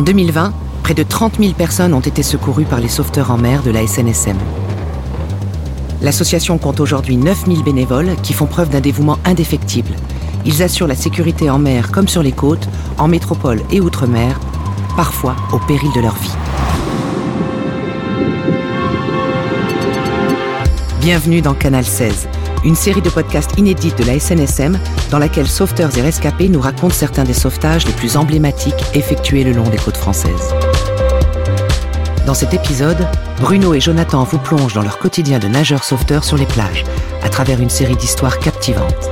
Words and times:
En 0.00 0.02
2020, 0.02 0.54
près 0.82 0.94
de 0.94 1.02
30 1.02 1.36
000 1.38 1.52
personnes 1.52 1.92
ont 1.92 2.00
été 2.00 2.22
secourues 2.22 2.64
par 2.64 2.80
les 2.80 2.88
sauveteurs 2.88 3.30
en 3.30 3.36
mer 3.36 3.62
de 3.62 3.70
la 3.70 3.86
SNSM. 3.86 4.38
L'association 6.00 6.56
compte 6.56 6.80
aujourd'hui 6.80 7.18
9 7.18 7.44
000 7.46 7.62
bénévoles 7.62 8.16
qui 8.22 8.32
font 8.32 8.46
preuve 8.46 8.70
d'un 8.70 8.80
dévouement 8.80 9.18
indéfectible. 9.26 9.90
Ils 10.46 10.62
assurent 10.62 10.86
la 10.86 10.94
sécurité 10.94 11.50
en 11.50 11.58
mer 11.58 11.92
comme 11.92 12.08
sur 12.08 12.22
les 12.22 12.32
côtes, 12.32 12.66
en 12.96 13.08
métropole 13.08 13.60
et 13.70 13.82
outre-mer, 13.82 14.40
parfois 14.96 15.36
au 15.52 15.58
péril 15.58 15.90
de 15.94 16.00
leur 16.00 16.14
vie. 16.14 16.32
Bienvenue 21.02 21.42
dans 21.42 21.52
Canal 21.52 21.84
16, 21.84 22.26
une 22.64 22.74
série 22.74 23.02
de 23.02 23.10
podcasts 23.10 23.58
inédites 23.58 23.98
de 23.98 24.04
la 24.04 24.18
SNSM 24.18 24.78
dans 25.10 25.18
laquelle 25.18 25.48
sauveteurs 25.48 25.96
et 25.96 26.02
rescapés 26.02 26.48
nous 26.48 26.60
racontent 26.60 26.94
certains 26.94 27.24
des 27.24 27.34
sauvetages 27.34 27.86
les 27.86 27.92
plus 27.92 28.16
emblématiques 28.16 28.84
effectués 28.94 29.44
le 29.44 29.52
long 29.52 29.68
des 29.68 29.78
côtes 29.78 29.96
françaises. 29.96 30.54
Dans 32.26 32.34
cet 32.34 32.54
épisode, 32.54 33.08
Bruno 33.40 33.74
et 33.74 33.80
Jonathan 33.80 34.24
vous 34.24 34.38
plongent 34.38 34.74
dans 34.74 34.82
leur 34.82 34.98
quotidien 34.98 35.38
de 35.38 35.48
nageurs 35.48 35.84
sauveteurs 35.84 36.24
sur 36.24 36.36
les 36.36 36.46
plages, 36.46 36.84
à 37.22 37.28
travers 37.28 37.60
une 37.60 37.70
série 37.70 37.96
d'histoires 37.96 38.38
captivantes. 38.38 39.10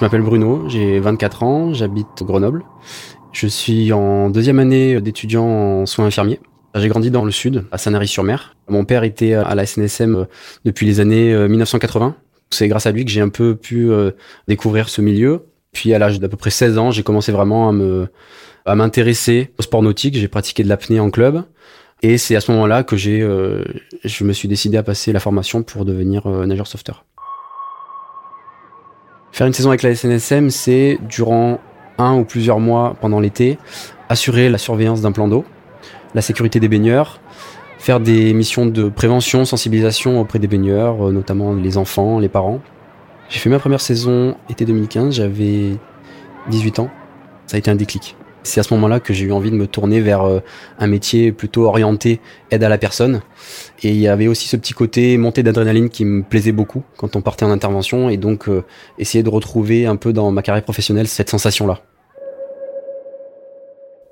Je 0.00 0.06
m'appelle 0.06 0.22
Bruno, 0.22 0.66
j'ai 0.66 0.98
24 0.98 1.42
ans, 1.42 1.74
j'habite 1.74 2.22
Grenoble. 2.22 2.64
Je 3.32 3.46
suis 3.46 3.92
en 3.92 4.30
deuxième 4.30 4.58
année 4.58 4.98
d'étudiant 4.98 5.44
en 5.44 5.84
soins 5.84 6.06
infirmiers. 6.06 6.40
J'ai 6.74 6.88
grandi 6.88 7.10
dans 7.10 7.22
le 7.22 7.30
sud, 7.30 7.66
à 7.70 7.76
Sanary-sur-Mer. 7.76 8.56
Mon 8.66 8.86
père 8.86 9.04
était 9.04 9.34
à 9.34 9.54
la 9.54 9.66
SNSM 9.66 10.16
euh, 10.16 10.24
depuis 10.64 10.86
les 10.86 11.00
années 11.00 11.36
1980. 11.46 12.06
Euh, 12.06 12.22
C'est 12.48 12.66
grâce 12.66 12.86
à 12.86 12.92
lui 12.92 13.04
que 13.04 13.10
j'ai 13.10 13.20
un 13.20 13.28
peu 13.28 13.54
pu 13.54 13.90
euh, 13.90 14.12
découvrir 14.48 14.88
ce 14.88 15.02
milieu. 15.02 15.48
Puis 15.72 15.92
à 15.92 15.98
l'âge 15.98 16.18
d'à 16.18 16.30
peu 16.30 16.38
près 16.38 16.48
16 16.48 16.78
ans, 16.78 16.90
j'ai 16.90 17.02
commencé 17.02 17.30
vraiment 17.30 17.68
à 17.68 17.72
me 17.72 18.08
à 18.64 18.74
m'intéresser 18.76 19.52
au 19.58 19.62
sport 19.62 19.82
nautique. 19.82 20.16
J'ai 20.16 20.28
pratiqué 20.28 20.62
de 20.62 20.70
l'apnée 20.70 20.98
en 20.98 21.10
club. 21.10 21.44
Et 22.00 22.16
c'est 22.16 22.36
à 22.36 22.40
ce 22.40 22.50
moment-là 22.52 22.84
que 22.84 22.96
j'ai, 22.96 23.20
je 23.20 24.24
me 24.24 24.32
suis 24.32 24.48
décidé 24.48 24.78
à 24.78 24.82
passer 24.82 25.12
la 25.12 25.20
formation 25.20 25.62
pour 25.62 25.84
devenir 25.84 26.26
nageur 26.26 26.66
sauveteur. 26.66 27.04
Faire 29.32 29.46
une 29.46 29.52
saison 29.52 29.70
avec 29.70 29.82
la 29.82 29.94
SNSM, 29.94 30.50
c'est 30.50 30.98
durant 31.08 31.60
un 31.98 32.16
ou 32.16 32.24
plusieurs 32.24 32.60
mois 32.60 32.96
pendant 33.00 33.20
l'été, 33.20 33.58
assurer 34.08 34.48
la 34.48 34.58
surveillance 34.58 35.00
d'un 35.00 35.12
plan 35.12 35.28
d'eau, 35.28 35.44
la 36.14 36.22
sécurité 36.22 36.58
des 36.60 36.68
baigneurs, 36.68 37.20
faire 37.78 38.00
des 38.00 38.34
missions 38.34 38.66
de 38.66 38.88
prévention, 38.88 39.44
sensibilisation 39.44 40.20
auprès 40.20 40.38
des 40.38 40.48
baigneurs, 40.48 41.08
euh, 41.08 41.12
notamment 41.12 41.54
les 41.54 41.78
enfants, 41.78 42.18
les 42.18 42.28
parents. 42.28 42.60
J'ai 43.28 43.38
fait 43.38 43.50
ma 43.50 43.58
première 43.58 43.80
saison 43.80 44.36
été 44.48 44.64
2015, 44.64 45.14
j'avais 45.14 45.76
18 46.48 46.80
ans. 46.80 46.90
Ça 47.46 47.56
a 47.56 47.58
été 47.58 47.70
un 47.70 47.76
déclic. 47.76 48.16
C'est 48.42 48.60
à 48.60 48.62
ce 48.62 48.72
moment-là 48.74 49.00
que 49.00 49.12
j'ai 49.12 49.26
eu 49.26 49.32
envie 49.32 49.50
de 49.50 49.56
me 49.56 49.66
tourner 49.66 50.00
vers 50.00 50.22
euh, 50.22 50.40
un 50.78 50.86
métier 50.86 51.30
plutôt 51.32 51.66
orienté 51.66 52.20
aide 52.50 52.64
à 52.64 52.68
la 52.68 52.78
personne. 52.78 53.20
Et 53.82 53.90
il 53.90 53.96
y 53.96 54.08
avait 54.08 54.28
aussi 54.28 54.48
ce 54.48 54.56
petit 54.56 54.72
côté 54.72 55.16
montée 55.18 55.42
d'adrénaline 55.42 55.90
qui 55.90 56.04
me 56.04 56.22
plaisait 56.22 56.52
beaucoup 56.52 56.82
quand 56.96 57.16
on 57.16 57.20
partait 57.20 57.44
en 57.44 57.50
intervention 57.50 58.08
et 58.08 58.16
donc 58.16 58.48
euh, 58.48 58.64
essayer 58.98 59.22
de 59.22 59.28
retrouver 59.28 59.86
un 59.86 59.96
peu 59.96 60.12
dans 60.12 60.30
ma 60.30 60.42
carrière 60.42 60.64
professionnelle 60.64 61.06
cette 61.06 61.30
sensation-là. 61.30 61.80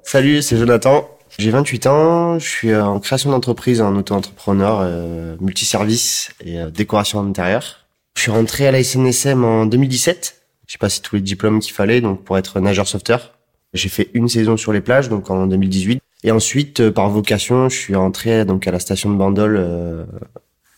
Salut, 0.03 0.43
c'est 0.43 0.57
Jonathan. 0.57 1.09
J'ai 1.39 1.51
28 1.51 1.87
ans, 1.87 2.39
je 2.39 2.49
suis 2.49 2.75
en 2.75 3.01
création 3.01 3.31
d'entreprise, 3.31 3.83
en 3.83 3.95
auto-entrepreneur, 3.97 4.81
euh, 4.83 5.37
multiservice 5.41 6.31
et 6.43 6.59
décoration 6.73 7.21
intérieure. 7.21 7.87
Je 8.17 8.23
suis 8.23 8.31
rentré 8.31 8.67
à 8.67 8.73
la 8.73 8.83
SNSM 8.83 9.45
en 9.45 9.67
2017. 9.67 10.43
J'ai 10.67 10.79
passé 10.79 11.01
tous 11.03 11.17
les 11.17 11.23
diplômes 11.23 11.61
qu'il 11.61 11.73
fallait 11.73 12.01
donc 12.01 12.25
pour 12.25 12.37
être 12.37 12.61
nageur 12.61 12.89
sauveteur. 12.89 13.38
J'ai 13.75 13.89
fait 13.91 14.11
une 14.15 14.29
saison 14.29 14.57
sur 14.57 14.73
les 14.73 14.81
plages, 14.81 15.09
donc 15.09 15.31
en 15.31 15.47
2018. 15.47 16.01
Et 16.25 16.31
ensuite, 16.31 16.81
euh, 16.81 16.91
par 16.91 17.11
vocation, 17.11 17.69
je 17.69 17.77
suis 17.77 17.95
entré 17.95 18.45
donc 18.45 18.67
à 18.67 18.73
la 18.73 18.81
station 18.81 19.11
de 19.11 19.17
Bandol 19.17 19.57
euh, 19.59 20.05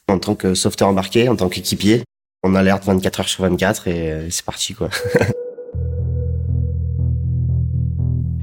en 0.09 0.19
tant 0.19 0.35
que 0.35 0.55
sauveteur 0.55 0.89
embarqué, 0.89 1.29
en 1.29 1.37
tant 1.37 1.49
qu'équipier. 1.49 2.03
On 2.43 2.55
alerte 2.55 2.85
24 2.85 3.21
heures 3.21 3.29
sur 3.29 3.45
24 3.45 3.89
et 3.89 4.13
euh, 4.13 4.27
c'est 4.31 4.45
parti 4.45 4.75
quoi. 4.75 4.91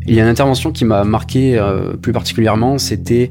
Il 0.10 0.16
y 0.16 0.22
a 0.22 0.24
une 0.24 0.30
intervention 0.30 0.72
qui 0.72 0.86
m'a 0.86 1.04
marqué 1.04 1.62
plus 2.02 2.14
particulièrement, 2.14 2.78
c'était 2.78 3.30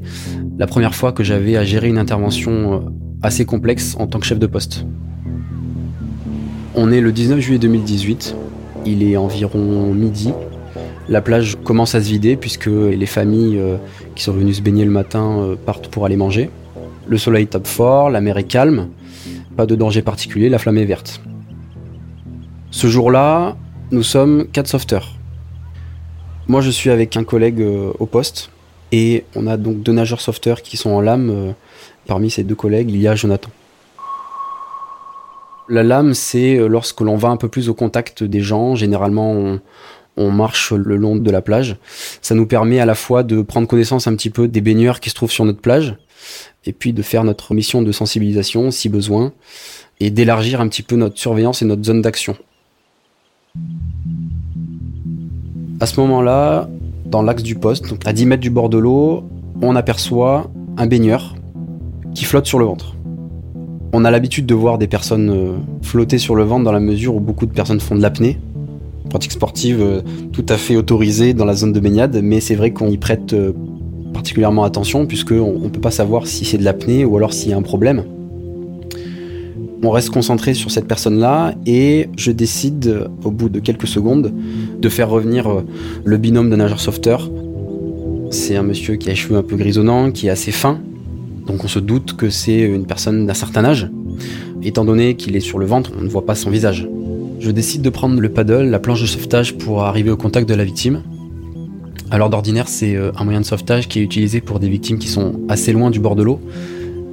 la 0.59 0.67
première 0.67 0.93
fois 0.93 1.11
que 1.11 1.23
j'avais 1.23 1.57
à 1.57 1.65
gérer 1.65 1.87
une 1.87 1.97
intervention 1.97 2.93
assez 3.23 3.45
complexe 3.45 3.95
en 3.97 4.05
tant 4.05 4.19
que 4.19 4.27
chef 4.27 4.37
de 4.37 4.45
poste. 4.45 4.85
On 6.75 6.91
est 6.91 7.01
le 7.01 7.11
19 7.11 7.39
juillet 7.39 7.57
2018, 7.57 8.35
il 8.85 9.01
est 9.01 9.17
environ 9.17 9.91
midi, 9.91 10.31
la 11.09 11.21
plage 11.21 11.57
commence 11.63 11.95
à 11.95 12.01
se 12.01 12.09
vider 12.09 12.35
puisque 12.35 12.67
les 12.67 13.05
familles 13.05 13.57
euh, 13.57 13.77
qui 14.15 14.23
sont 14.23 14.33
venues 14.33 14.53
se 14.53 14.61
baigner 14.61 14.85
le 14.85 14.91
matin 14.91 15.39
euh, 15.39 15.55
partent 15.55 15.87
pour 15.87 16.05
aller 16.05 16.17
manger. 16.17 16.49
Le 17.07 17.17
soleil 17.17 17.47
tape 17.47 17.67
fort, 17.67 18.09
la 18.09 18.19
mer 18.19 18.37
est 18.37 18.43
calme, 18.43 18.89
pas 19.55 19.65
de 19.65 19.75
danger 19.75 20.01
particulier, 20.01 20.49
la 20.49 20.59
flamme 20.59 20.77
est 20.77 20.85
verte. 20.85 21.21
Ce 22.71 22.87
jour-là, 22.87 23.55
nous 23.91 24.03
sommes 24.03 24.47
quatre 24.51 24.67
sauveteurs. 24.67 25.15
Moi, 26.47 26.61
je 26.61 26.69
suis 26.69 26.89
avec 26.89 27.15
un 27.15 27.23
collègue 27.23 27.61
euh, 27.61 27.93
au 27.99 28.05
poste 28.05 28.51
et 28.91 29.23
on 29.35 29.47
a 29.47 29.55
donc 29.55 29.81
deux 29.81 29.93
nageurs 29.93 30.21
sauveteurs 30.21 30.61
qui 30.61 30.75
sont 30.75 30.89
en 30.89 31.01
lame. 31.01 31.53
Parmi 32.05 32.29
ces 32.29 32.43
deux 32.43 32.55
collègues, 32.55 32.89
il 32.89 33.01
y 33.01 33.07
a 33.07 33.15
Jonathan. 33.15 33.49
La 35.67 35.83
lame, 35.83 36.13
c'est 36.13 36.55
lorsque 36.69 37.01
l'on 37.01 37.17
va 37.17 37.27
un 37.27 37.35
peu 37.35 37.49
plus 37.49 37.67
au 37.67 37.73
contact 37.73 38.23
des 38.23 38.39
gens. 38.39 38.75
Généralement, 38.75 39.59
on 40.17 40.31
marche 40.31 40.73
le 40.73 40.97
long 40.97 41.15
de 41.15 41.31
la 41.31 41.41
plage. 41.41 41.77
Ça 42.21 42.35
nous 42.35 42.47
permet 42.47 42.79
à 42.79 42.85
la 42.85 42.95
fois 42.95 43.23
de 43.23 43.41
prendre 43.41 43.67
connaissance 43.67 44.07
un 44.07 44.15
petit 44.15 44.29
peu 44.29 44.47
des 44.47 44.61
baigneurs 44.61 44.99
qui 44.99 45.09
se 45.09 45.15
trouvent 45.15 45.31
sur 45.31 45.45
notre 45.45 45.61
plage, 45.61 45.95
et 46.65 46.73
puis 46.73 46.91
de 46.91 47.01
faire 47.01 47.23
notre 47.23 47.53
mission 47.53 47.81
de 47.81 47.91
sensibilisation 47.91 48.71
si 48.71 48.89
besoin, 48.89 49.31
et 49.99 50.09
d'élargir 50.09 50.59
un 50.59 50.67
petit 50.67 50.83
peu 50.83 50.95
notre 50.95 51.17
surveillance 51.17 51.61
et 51.61 51.65
notre 51.65 51.83
zone 51.83 52.01
d'action. 52.01 52.35
À 55.79 55.85
ce 55.85 55.99
moment-là, 56.01 56.69
dans 57.05 57.21
l'axe 57.21 57.43
du 57.43 57.55
poste, 57.55 57.85
à 58.05 58.13
10 58.13 58.25
mètres 58.25 58.41
du 58.41 58.49
bord 58.49 58.69
de 58.69 58.77
l'eau, 58.77 59.23
on 59.61 59.75
aperçoit 59.75 60.49
un 60.77 60.87
baigneur 60.87 61.35
qui 62.13 62.25
flotte 62.25 62.47
sur 62.47 62.59
le 62.59 62.65
ventre. 62.65 62.95
On 63.93 64.03
a 64.03 64.11
l'habitude 64.11 64.45
de 64.45 64.53
voir 64.53 64.77
des 64.77 64.87
personnes 64.87 65.29
euh, 65.29 65.57
flotter 65.81 66.17
sur 66.17 66.35
le 66.35 66.43
ventre 66.43 66.65
dans 66.65 66.71
la 66.71 66.79
mesure 66.79 67.15
où 67.15 67.19
beaucoup 67.19 67.45
de 67.45 67.53
personnes 67.53 67.79
font 67.79 67.95
de 67.95 68.01
l'apnée 68.01 68.37
pratique 69.07 69.31
sportive 69.31 69.81
euh, 69.81 70.01
tout 70.31 70.45
à 70.49 70.57
fait 70.57 70.75
autorisée 70.75 71.33
dans 71.33 71.45
la 71.45 71.53
zone 71.53 71.73
de 71.73 71.79
baignade, 71.79 72.19
mais 72.23 72.39
c'est 72.39 72.55
vrai 72.55 72.71
qu'on 72.71 72.87
y 72.87 72.97
prête 72.97 73.33
euh, 73.33 73.53
particulièrement 74.13 74.63
attention 74.63 75.05
puisqu'on 75.05 75.59
ne 75.59 75.69
peut 75.69 75.81
pas 75.81 75.91
savoir 75.91 76.27
si 76.27 76.45
c'est 76.45 76.57
de 76.57 76.63
l'apnée 76.63 77.05
ou 77.05 77.17
alors 77.17 77.33
s'il 77.33 77.51
y 77.51 77.53
a 77.53 77.57
un 77.57 77.61
problème. 77.61 78.03
On 79.83 79.91
reste 79.91 80.09
concentré 80.09 80.53
sur 80.53 80.71
cette 80.71 80.87
personne-là 80.87 81.53
et 81.65 82.09
je 82.17 82.31
décide, 82.31 83.07
au 83.23 83.29
bout 83.29 83.47
de 83.47 83.59
quelques 83.59 83.87
secondes, 83.87 84.33
de 84.79 84.89
faire 84.89 85.09
revenir 85.09 85.47
euh, 85.47 85.61
le 86.03 86.17
binôme 86.17 86.49
d'un 86.49 86.57
nageur 86.57 86.79
sauveteur. 86.79 87.29
C'est 88.31 88.55
un 88.55 88.63
monsieur 88.63 88.95
qui 88.95 89.07
a 89.07 89.11
les 89.11 89.15
cheveux 89.15 89.37
un 89.37 89.43
peu 89.43 89.55
grisonnants, 89.55 90.11
qui 90.11 90.27
est 90.27 90.31
assez 90.31 90.51
fin, 90.51 90.79
donc 91.47 91.63
on 91.63 91.67
se 91.67 91.79
doute 91.79 92.17
que 92.17 92.29
c'est 92.29 92.59
une 92.59 92.85
personne 92.85 93.25
d'un 93.25 93.33
certain 93.33 93.63
âge. 93.63 93.89
Étant 94.61 94.83
donné 94.83 95.15
qu'il 95.15 95.35
est 95.35 95.41
sur 95.41 95.59
le 95.59 95.65
ventre, 95.65 95.91
on 95.97 96.03
ne 96.03 96.09
voit 96.09 96.25
pas 96.25 96.35
son 96.35 96.49
visage. 96.49 96.87
Je 97.39 97.51
décide 97.51 97.83
de 97.83 97.89
prendre 97.89 98.19
le 98.19 98.29
paddle, 98.29 98.63
la 98.63 98.79
planche 98.79 99.01
de 99.01 99.05
sauvetage 99.05 99.57
pour 99.57 99.83
arriver 99.83 100.09
au 100.09 100.17
contact 100.17 100.49
de 100.49 100.55
la 100.55 100.63
victime. 100.63 101.03
Alors 102.09 102.29
d'ordinaire, 102.29 102.67
c'est 102.67 102.95
euh, 102.95 103.11
un 103.15 103.25
moyen 103.25 103.41
de 103.41 103.45
sauvetage 103.45 103.87
qui 103.87 103.99
est 103.99 104.01
utilisé 104.01 104.41
pour 104.41 104.59
des 104.59 104.69
victimes 104.69 104.97
qui 104.97 105.07
sont 105.07 105.39
assez 105.47 105.71
loin 105.71 105.91
du 105.91 105.99
bord 105.99 106.15
de 106.15 106.23
l'eau. 106.23 106.39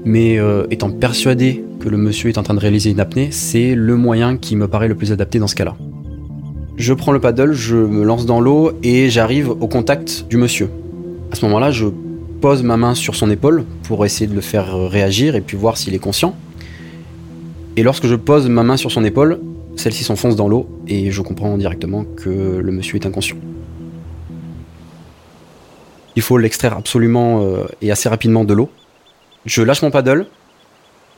Mais 0.06 0.38
euh, 0.38 0.66
étant 0.70 0.90
persuadé 0.90 1.62
que 1.78 1.90
le 1.90 1.98
monsieur 1.98 2.30
est 2.30 2.38
en 2.38 2.42
train 2.42 2.54
de 2.54 2.60
réaliser 2.60 2.90
une 2.90 3.00
apnée, 3.00 3.28
c'est 3.32 3.74
le 3.74 3.96
moyen 3.96 4.38
qui 4.38 4.56
me 4.56 4.66
paraît 4.66 4.88
le 4.88 4.94
plus 4.94 5.12
adapté 5.12 5.38
dans 5.38 5.46
ce 5.46 5.54
cas-là. 5.56 5.76
Je 6.76 6.94
prends 6.94 7.12
le 7.12 7.20
paddle, 7.20 7.52
je 7.52 7.76
me 7.76 8.02
lance 8.02 8.24
dans 8.24 8.40
l'eau 8.40 8.72
et 8.82 9.10
j'arrive 9.10 9.50
au 9.50 9.68
contact 9.68 10.26
du 10.30 10.38
monsieur. 10.38 10.70
À 11.32 11.36
ce 11.36 11.44
moment-là, 11.44 11.70
je 11.70 11.86
pose 12.40 12.62
ma 12.62 12.78
main 12.78 12.94
sur 12.94 13.14
son 13.14 13.30
épaule 13.30 13.64
pour 13.82 14.06
essayer 14.06 14.26
de 14.26 14.34
le 14.34 14.40
faire 14.40 14.74
réagir 14.88 15.36
et 15.36 15.42
puis 15.42 15.56
voir 15.56 15.76
s'il 15.76 15.94
est 15.94 15.98
conscient. 15.98 16.34
Et 17.76 17.82
lorsque 17.82 18.06
je 18.06 18.14
pose 18.14 18.48
ma 18.48 18.62
main 18.62 18.76
sur 18.76 18.90
son 18.90 19.04
épaule, 19.04 19.40
celle-ci 19.76 20.04
s'enfonce 20.04 20.36
dans 20.36 20.48
l'eau 20.48 20.68
et 20.86 21.10
je 21.10 21.22
comprends 21.22 21.56
directement 21.58 22.04
que 22.04 22.28
le 22.28 22.72
monsieur 22.72 22.96
est 22.96 23.06
inconscient. 23.06 23.36
Il 26.16 26.22
faut 26.22 26.38
l'extraire 26.38 26.76
absolument 26.76 27.42
euh, 27.42 27.66
et 27.82 27.90
assez 27.90 28.08
rapidement 28.08 28.44
de 28.44 28.54
l'eau. 28.54 28.70
Je 29.46 29.62
lâche 29.62 29.82
mon 29.82 29.90
paddle, 29.90 30.26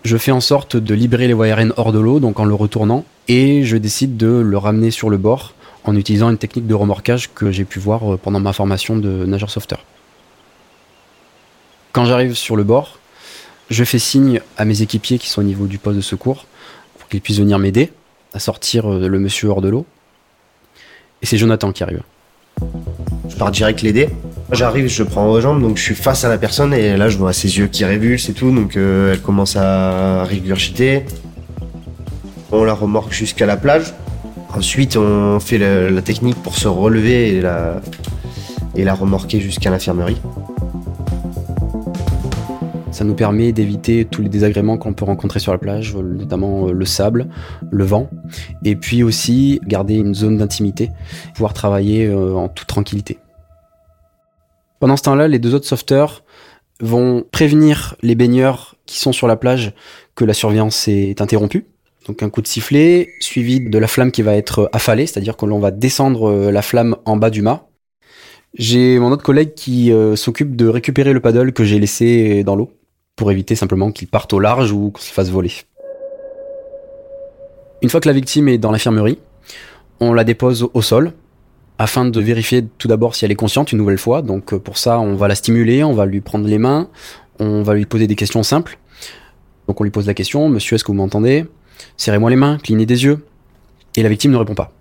je 0.05 0.17
fais 0.17 0.33
en 0.33 0.41
sorte 0.41 0.77
de 0.77 0.95
libérer 0.95 1.29
les 1.29 1.35
aériennes 1.35 1.73
hors 1.77 1.93
de 1.93 1.99
l'eau, 1.99 2.19
donc 2.19 2.41
en 2.41 2.45
le 2.45 2.55
retournant, 2.55 3.05
et 3.29 3.65
je 3.65 3.77
décide 3.77 4.17
de 4.17 4.29
le 4.29 4.59
ramener 4.59 4.91
sur 4.91 5.11
le 5.11 5.17
bord 5.17 5.55
en 5.85 5.95
utilisant 5.95 6.31
une 6.31 6.39
technique 6.39 6.67
de 6.67 6.75
remorquage 6.75 7.33
que 7.35 7.53
j'ai 7.53 7.65
pu 7.65 7.79
voir 7.79 8.15
euh, 8.15 8.17
pendant 8.17 8.41
ma 8.41 8.53
formation 8.53 8.97
de 8.97 9.27
nageur 9.27 9.51
sauveteur. 9.51 9.85
Quand 11.93 12.05
j'arrive 12.05 12.35
sur 12.35 12.57
le 12.57 12.65
bord, 12.65 12.99
Je 13.69 13.83
fais 13.83 13.99
signe 13.99 14.41
à 14.57 14.65
mes 14.65 14.83
équipiers 14.83 15.19
qui 15.19 15.29
sont 15.29 15.41
au 15.41 15.45
niveau 15.45 15.67
du 15.67 15.79
poste 15.79 15.97
de 15.97 16.03
secours 16.03 16.47
pour 16.99 17.09
qu'ils 17.09 17.21
puissent 17.21 17.41
venir 17.41 17.59
m'aider 17.59 17.91
à 18.35 18.39
sortir 18.39 18.91
euh, 18.91 19.09
le 19.09 19.19
monsieur 19.19 19.49
hors 19.49 19.61
de 19.61 19.69
l'eau. 19.69 19.87
Et 21.23 21.27
c'est 21.27 21.39
Jonathan 21.39 21.73
qui 21.73 21.83
arrive. 21.83 22.03
Je 23.29 23.37
pars 23.37 23.51
direct 23.51 23.83
l'aider. 23.83 24.09
J'arrive, 24.53 24.89
je 24.89 25.03
prends 25.03 25.29
aux 25.29 25.41
jambes, 25.41 25.61
donc 25.61 25.77
je 25.77 25.83
suis 25.83 25.95
face 25.95 26.25
à 26.25 26.29
la 26.29 26.39
personne 26.39 26.73
et 26.73 26.97
là 26.97 27.09
je 27.09 27.19
vois 27.19 27.33
ses 27.33 27.59
yeux 27.59 27.67
qui 27.67 27.85
révulsent 27.85 28.29
et 28.29 28.33
tout, 28.33 28.55
donc 28.55 28.77
euh, 28.77 29.13
elle 29.13 29.21
commence 29.21 29.57
à 29.57 30.25
régurgiter. 30.25 31.05
On 32.53 32.65
la 32.65 32.75
remorque 32.75 33.13
jusqu'à 33.13 33.47
la 33.47 33.57
plage. 33.57 33.95
Ensuite, 34.55 34.97
on 34.97 35.41
fait 35.41 35.59
la, 35.59 36.01
technique 36.01 36.41
pour 36.43 36.57
se 36.57 36.69
relever 36.69 37.43
et 38.75 38.85
la 38.85 38.95
remorquer 38.95 39.41
jusqu'à 39.41 39.69
l'infirmerie. 39.71 40.17
Ça 42.97 43.05
nous 43.05 43.15
permet 43.15 43.53
d'éviter 43.53 44.07
tous 44.07 44.23
les 44.23 44.31
désagréments 44.31 44.79
qu'on 44.79 44.95
peut 44.95 45.05
rencontrer 45.05 45.39
sur 45.39 45.53
la 45.53 45.59
plage, 45.59 45.95
notamment 45.95 46.69
euh, 46.69 46.73
le 46.73 46.85
sable, 46.87 47.29
le 47.71 47.85
vent, 47.85 48.09
et 48.65 48.75
puis 48.75 49.03
aussi 49.03 49.61
garder 49.67 49.97
une 49.97 50.15
zone 50.15 50.39
d'intimité, 50.39 50.89
pouvoir 51.35 51.53
travailler 51.53 52.07
euh, 52.07 52.33
en 52.33 52.49
toute 52.49 52.67
tranquillité. 52.67 53.19
Pendant 54.81 54.97
ce 54.97 55.03
temps-là, 55.03 55.29
les 55.29 55.39
deux 55.39 55.55
autres 55.55 55.67
sauveteurs 55.67 56.25
vont 56.81 57.23
prévenir 57.31 57.97
les 58.01 58.15
baigneurs 58.15 58.77
qui 58.87 58.99
sont 58.99 59.13
sur 59.13 59.27
la 59.27 59.37
plage 59.37 59.75
que 60.15 60.25
la 60.25 60.33
surveillance 60.33 60.89
est 60.89 61.21
interrompue. 61.21 61.67
Donc 62.07 62.23
un 62.23 62.31
coup 62.31 62.41
de 62.41 62.47
sifflet 62.47 63.11
suivi 63.21 63.61
de 63.61 63.79
la 63.79 63.89
flamme 63.89 64.11
qui 64.11 64.23
va 64.23 64.35
être 64.37 64.71
affalée, 64.73 65.07
c'est-à-dire 65.07 65.37
que 65.37 65.45
l'on 65.45 65.59
va 65.59 65.71
descendre 65.71 66.31
euh, 66.31 66.51
la 66.51 66.63
flamme 66.63 66.97
en 67.05 67.19
bas 67.19 67.29
du 67.29 67.43
mât. 67.43 67.69
J'ai 68.55 68.99
mon 68.99 69.13
autre 69.13 69.23
collègue 69.23 69.53
qui 69.53 69.93
s'occupe 70.15 70.57
de 70.57 70.67
récupérer 70.67 71.13
le 71.13 71.21
paddle 71.21 71.53
que 71.53 71.63
j'ai 71.63 71.79
laissé 71.79 72.43
dans 72.43 72.57
l'eau 72.57 72.71
pour 73.17 73.31
éviter 73.33 73.57
simplement 73.57 73.91
qu'il 73.91 74.09
parte 74.09 74.33
au 74.33 74.39
large 74.39 74.73
ou 74.73 74.91
qu'on 74.91 75.01
se 75.01 75.13
fasse 75.13 75.31
voler. 75.31 75.53
Une 77.83 77.89
fois 77.89 78.01
que 78.01 78.09
la 78.09 78.15
victime 78.15 78.49
est 78.49 78.59
dans 78.59 78.71
l'infirmerie, 78.71 79.19
on 80.01 80.13
la 80.13 80.25
dépose 80.25 80.69
au 80.73 80.83
sol 80.83 81.13
afin 81.79 82.05
de 82.05 82.21
vérifier 82.21 82.65
tout 82.79 82.89
d'abord 82.89 83.15
si 83.15 83.25
elle 83.25 83.31
est 83.31 83.37
consciente 83.37 83.73
une 83.73 83.79
nouvelle 83.79 83.99
fois. 83.99 84.23
Donc 84.23 84.53
euh, 84.53 84.59
pour 84.59 84.79
ça, 84.79 84.99
on 84.99 85.15
va 85.15 85.29
la 85.29 85.35
stimuler, 85.35 85.85
on 85.85 85.93
va 85.93 86.07
lui 86.07 86.21
prendre 86.21 86.47
les 86.47 86.59
mains, 86.59 86.89
on 87.39 87.63
va 87.63 87.75
lui 87.75 87.87
poser 87.87 88.07
des 88.07 88.17
questions 88.17 88.43
simples. 88.43 88.79
Donc 89.67 89.81
on 89.81 89.85
lui 89.85 89.91
pose 89.91 90.07
la 90.07 90.15
question, 90.15 90.49
monsieur, 90.49 90.77
est-ce 90.77 90.85
que 90.85 90.89
vous 90.89 90.99
m'entendez? 90.99 91.45
Serrez-moi 91.97 92.31
les 92.31 92.37
mains, 92.37 92.59
clignez 92.59 92.87
des 92.87 93.05
yeux. 93.05 93.27
Et 93.97 94.03
la 94.03 94.09
victime 94.09 94.31
ne 94.31 94.37
répond 94.37 94.55
pas. 94.55 94.73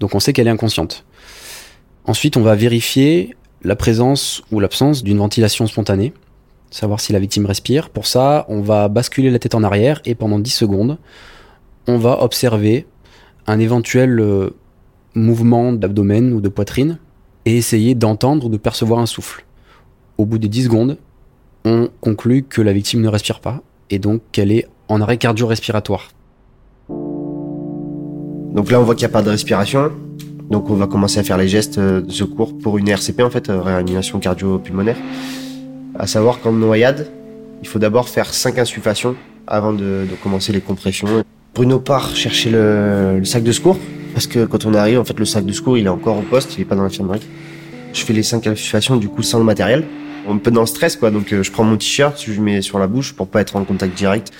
Donc 0.00 0.14
on 0.14 0.20
sait 0.20 0.32
qu'elle 0.32 0.48
est 0.48 0.50
inconsciente. 0.50 1.04
Ensuite, 2.04 2.36
on 2.36 2.42
va 2.42 2.54
vérifier 2.54 3.36
la 3.62 3.76
présence 3.76 4.42
ou 4.52 4.60
l'absence 4.60 5.02
d'une 5.02 5.18
ventilation 5.18 5.66
spontanée 5.66 6.12
savoir 6.74 6.98
si 6.98 7.12
la 7.12 7.20
victime 7.20 7.46
respire. 7.46 7.88
Pour 7.88 8.06
ça, 8.06 8.44
on 8.48 8.60
va 8.60 8.88
basculer 8.88 9.30
la 9.30 9.38
tête 9.38 9.54
en 9.54 9.62
arrière 9.62 10.00
et 10.04 10.16
pendant 10.16 10.40
10 10.40 10.50
secondes, 10.50 10.98
on 11.86 11.98
va 11.98 12.22
observer 12.22 12.86
un 13.46 13.60
éventuel 13.60 14.18
euh, 14.18 14.50
mouvement 15.14 15.72
d'abdomen 15.72 16.32
ou 16.32 16.40
de 16.40 16.48
poitrine 16.48 16.98
et 17.46 17.56
essayer 17.56 17.94
d'entendre 17.94 18.46
ou 18.46 18.48
de 18.48 18.56
percevoir 18.56 18.98
un 18.98 19.06
souffle. 19.06 19.44
Au 20.18 20.26
bout 20.26 20.38
des 20.38 20.48
10 20.48 20.64
secondes, 20.64 20.98
on 21.64 21.88
conclut 22.00 22.42
que 22.42 22.60
la 22.60 22.72
victime 22.72 23.02
ne 23.02 23.08
respire 23.08 23.38
pas 23.38 23.62
et 23.90 24.00
donc 24.00 24.22
qu'elle 24.32 24.50
est 24.50 24.66
en 24.88 25.00
arrêt 25.00 25.16
cardio-respiratoire. 25.16 26.10
Donc 26.88 28.70
là, 28.70 28.80
on 28.80 28.84
voit 28.84 28.96
qu'il 28.96 29.06
n'y 29.06 29.12
a 29.12 29.14
pas 29.14 29.22
de 29.22 29.30
respiration. 29.30 29.92
Donc 30.50 30.70
on 30.70 30.74
va 30.74 30.88
commencer 30.88 31.20
à 31.20 31.22
faire 31.22 31.38
les 31.38 31.48
gestes 31.48 31.78
euh, 31.78 32.00
de 32.00 32.10
secours 32.10 32.58
pour 32.58 32.78
une 32.78 32.88
RCP, 32.88 33.20
en 33.22 33.30
fait, 33.30 33.48
euh, 33.48 33.60
réanimation 33.60 34.18
cardio-pulmonaire. 34.18 34.96
À 35.96 36.06
savoir 36.08 36.40
qu'en 36.40 36.52
noyade, 36.52 37.08
il 37.62 37.68
faut 37.68 37.78
d'abord 37.78 38.08
faire 38.08 38.34
5 38.34 38.58
insufflations 38.58 39.14
avant 39.46 39.72
de, 39.72 40.06
commencer 40.22 40.52
les 40.52 40.60
compressions. 40.60 41.08
Bruno 41.54 41.78
part 41.78 42.16
chercher 42.16 42.50
le, 42.50 43.20
sac 43.24 43.44
de 43.44 43.52
secours 43.52 43.78
parce 44.12 44.26
que 44.26 44.44
quand 44.44 44.66
on 44.66 44.74
arrive, 44.74 44.98
en 44.98 45.04
fait, 45.04 45.18
le 45.18 45.24
sac 45.24 45.44
de 45.44 45.52
secours 45.52 45.78
il 45.78 45.86
est 45.86 45.90
encore 45.90 46.18
au 46.18 46.22
poste, 46.22 46.56
il 46.56 46.62
est 46.62 46.64
pas 46.64 46.74
dans 46.74 46.82
l'infirmerie. 46.82 47.22
Je 47.92 48.00
fais 48.02 48.12
les 48.12 48.24
5 48.24 48.46
insufflations 48.48 48.96
du 48.96 49.08
coup 49.08 49.22
sans 49.22 49.38
le 49.38 49.44
matériel. 49.44 49.84
Un 50.28 50.38
peu 50.38 50.50
dans 50.50 50.62
le 50.62 50.66
stress 50.66 50.96
quoi, 50.96 51.10
donc 51.10 51.32
euh, 51.32 51.42
je 51.42 51.52
prends 51.52 51.64
mon 51.64 51.76
t-shirt, 51.76 52.20
je 52.26 52.40
mets 52.40 52.62
sur 52.62 52.78
la 52.78 52.86
bouche 52.86 53.12
pour 53.12 53.28
pas 53.28 53.40
être 53.40 53.56
en 53.56 53.64
contact 53.64 53.96
direct. 53.96 54.32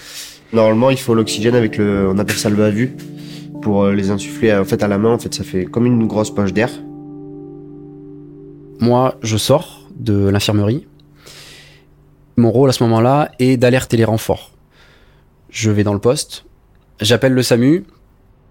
Normalement, 0.53 0.91
il 0.91 0.99
faut 0.99 1.15
l'oxygène 1.15 1.55
avec 1.55 1.77
le, 1.77 2.09
on 2.09 2.19
appelle 2.19 2.37
ça 2.37 2.49
le 2.49 2.56
bas-vue 2.56 2.97
pour 3.62 3.85
euh, 3.85 3.93
les 3.93 4.11
insuffler 4.11 4.55
en 4.55 4.65
fait 4.65 4.83
à 4.83 4.89
la 4.89 4.99
main. 4.99 5.12
En 5.12 5.19
fait, 5.19 5.35
ça 5.35 5.45
fait 5.45 5.67
comme 5.67 5.87
une 5.87 6.06
grosse 6.06 6.35
poche 6.35 6.53
d'air. 6.53 6.71
Moi, 8.81 9.15
je 9.23 9.37
sors 9.37 9.89
de 9.97 10.29
l'infirmerie 10.29 10.87
mon 12.37 12.51
rôle 12.51 12.69
à 12.69 12.73
ce 12.73 12.83
moment-là 12.85 13.31
est 13.39 13.57
d'alerter 13.57 13.97
les 13.97 14.05
renforts. 14.05 14.51
Je 15.51 15.71
vais 15.71 15.85
dans 15.85 15.95
le 15.95 16.01
poste, 16.01 16.45
j'appelle 17.01 17.33
le 17.33 17.43
SAMU, 17.43 17.85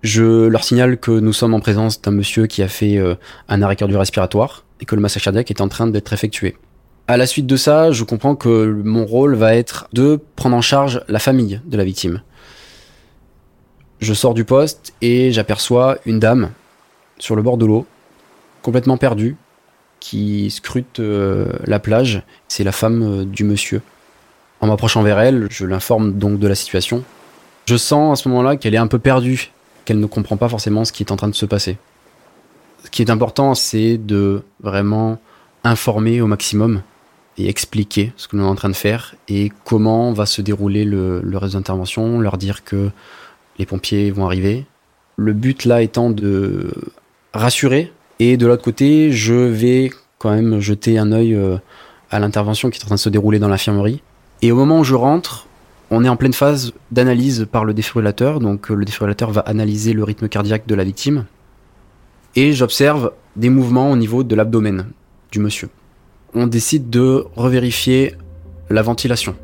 je 0.04 0.48
leur 0.48 0.64
signale 0.64 0.98
que 0.98 1.12
nous 1.12 1.34
sommes 1.34 1.54
en 1.54 1.60
présence 1.60 2.02
d'un 2.02 2.12
monsieur 2.12 2.46
qui 2.48 2.62
a 2.62 2.68
fait 2.68 2.98
euh, 2.98 3.16
un 3.48 3.62
arrêt 3.62 3.76
cardio-respiratoire 3.76 4.66
et 4.82 4.86
que 4.86 4.96
le 4.96 5.02
massage 5.02 5.24
cardiaque 5.24 5.50
est 5.50 5.62
en 5.62 5.70
train 5.70 5.88
d'être 5.88 6.12
effectué. 6.14 6.58
À 7.08 7.18
la 7.18 7.26
suite 7.26 7.48
de 7.48 7.58
ça, 7.58 7.92
je 7.92 8.04
comprends 8.04 8.36
que 8.36 8.82
mon 8.84 9.06
rôle 9.06 9.36
va 9.36 9.56
être 9.56 9.88
de 9.94 10.20
prendre 10.36 10.56
en 10.56 10.62
charge 10.62 11.02
la 11.08 11.20
famille 11.20 11.62
de 11.66 11.78
la 11.78 11.84
victime. 11.84 12.22
Je 14.00 14.14
sors 14.14 14.34
du 14.34 14.46
poste 14.46 14.94
et 15.02 15.32
j'aperçois 15.32 15.98
une 16.06 16.20
dame 16.20 16.52
sur 17.20 17.36
le 17.36 17.42
bord 17.42 17.58
de 17.58 17.66
l'eau, 17.66 17.86
complètement 18.62 18.98
perdue, 18.98 19.38
qui 20.04 20.52
scrute 20.52 21.00
euh, 21.00 21.46
la 21.64 21.80
plage. 21.80 22.24
C'est 22.50 22.66
la 22.66 22.74
femme 22.74 23.22
euh, 23.22 23.24
du 23.24 23.46
monsieur. 23.46 23.82
En 24.60 24.68
m'approchant 24.68 25.02
vers 25.02 25.18
elle, 25.18 25.48
je 25.50 25.66
l'informe 25.66 26.12
donc 26.12 26.40
de 26.40 26.48
la 26.50 26.56
situation. 26.56 27.06
Je 27.68 27.78
sens 27.78 28.20
à 28.20 28.22
ce 28.22 28.28
moment-là 28.28 28.58
qu'elle 28.58 28.76
est 28.76 28.80
un 28.80 28.88
peu 28.88 29.00
perdue, 29.00 29.52
qu'elle 29.86 30.02
ne 30.02 30.06
comprend 30.06 30.36
pas 30.36 30.50
forcément 30.50 30.84
ce 30.84 30.92
qui 30.92 31.04
est 31.04 31.12
en 31.14 31.16
train 31.16 31.30
de 31.30 31.36
se 31.36 31.46
passer. 31.46 31.78
Ce 32.84 32.90
qui 32.90 33.02
est 33.02 33.10
important, 33.10 33.56
c'est 33.56 33.98
de 33.98 34.44
vraiment 34.62 35.22
informer 35.64 36.20
au 36.20 36.28
maximum 36.28 36.82
et 37.38 37.48
expliquer 37.48 38.12
ce 38.18 38.28
que 38.28 38.36
nous 38.36 38.44
sommes 38.44 38.52
en 38.52 38.56
train 38.56 38.70
de 38.70 38.76
faire 38.76 39.16
et 39.30 39.54
comment 39.64 40.12
va 40.12 40.26
se 40.26 40.42
dérouler 40.42 40.84
le, 40.84 41.22
le 41.22 41.38
reste 41.38 41.54
d'intervention, 41.54 42.20
leur 42.20 42.38
dire 42.38 42.66
que 42.66 42.90
les 43.58 43.66
pompiers 43.66 44.12
vont 44.12 44.26
arriver. 44.26 44.66
Le 45.16 45.32
but 45.32 45.64
là 45.64 45.82
étant 45.82 46.10
de 46.10 46.74
rassurer 47.34 47.94
et 48.20 48.38
de 48.38 48.48
l'autre 48.48 48.64
côté, 48.64 49.12
je 49.12 49.34
vais 49.34 49.92
quand 50.18 50.32
même 50.32 50.60
jeter 50.60 50.98
un 50.98 51.12
œil 51.12 51.34
euh, 51.34 51.58
à 52.10 52.20
l'intervention 52.20 52.70
qui 52.70 52.80
est 52.80 52.84
en 52.84 52.88
train 52.88 52.96
de 52.96 53.00
se 53.00 53.10
dérouler 53.10 53.40
dans 53.40 53.50
l'infirmerie. 53.50 54.02
Et 54.42 54.52
au 54.52 54.56
moment 54.56 54.80
où 54.80 54.84
je 54.84 54.96
rentre, 54.96 55.48
on 55.90 56.04
est 56.04 56.10
en 56.10 56.16
pleine 56.16 56.34
phase 56.34 56.74
d'analyse 56.92 57.48
par 57.52 57.66
le 57.66 57.74
défibrillateur. 57.74 58.40
Donc 58.40 58.72
euh, 58.72 58.76
le 58.76 58.86
défibrillateur 58.86 59.32
va 59.32 59.42
analyser 59.42 59.94
le 59.94 60.04
rythme 60.04 60.28
cardiaque 60.28 60.68
de 60.68 60.76
la 60.76 60.84
victime. 60.84 61.26
Et 62.36 62.54
j'observe 62.54 63.12
des 63.36 63.50
mouvements 63.50 63.92
au 63.92 63.96
niveau 63.96 64.24
de 64.24 64.36
l'abdomen 64.36 64.88
du 65.32 65.40
monsieur. 65.40 65.70
On 66.34 66.48
décide 66.48 66.90
de 66.90 67.26
revérifier 67.36 68.16
la 68.70 68.82
ventilation. 68.82 69.36